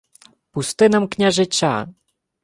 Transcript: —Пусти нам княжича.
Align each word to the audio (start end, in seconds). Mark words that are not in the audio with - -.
—Пусти 0.51 0.89
нам 0.89 1.07
княжича. 1.07 1.87